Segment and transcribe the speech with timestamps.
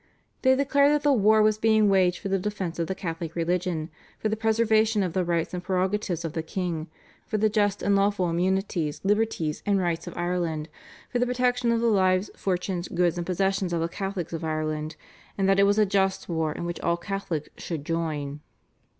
[0.41, 3.91] They declared that the war was being waged for the defence of the Catholic religion,
[4.17, 6.87] for the preservation of the rights and prerogatives of the king,
[7.27, 10.69] for the just and lawful immunities, liberties, and rights of Ireland,
[11.11, 14.95] for the protection of the lives, fortunes, goods, and possessions of the Catholics of Ireland,
[15.37, 18.39] and that it was a just war in which all Catholics should join.